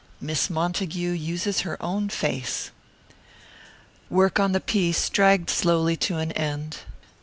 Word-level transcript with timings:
MISS 0.19 0.49
MONTAGUE 0.49 1.11
USES 1.13 1.59
HER 1.59 1.77
OWN 1.79 2.09
FACE 2.09 2.71
Work 4.09 4.39
on 4.39 4.51
the 4.51 4.59
piece 4.59 5.07
dragged 5.11 5.51
slowly 5.51 5.95
to 5.97 6.17
an 6.17 6.31
end. 6.31 6.77